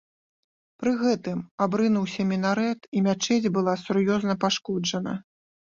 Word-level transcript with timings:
Пры 0.83 0.93
гэтым 1.01 1.43
абрынуўся 1.65 2.21
мінарэт 2.31 2.89
і 2.97 3.05
мячэць 3.11 3.53
была 3.61 3.79
сур'ёзна 3.85 4.41
пашкоджана. 4.49 5.19